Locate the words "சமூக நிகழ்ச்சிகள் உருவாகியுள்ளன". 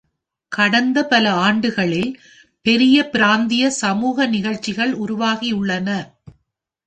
3.71-5.89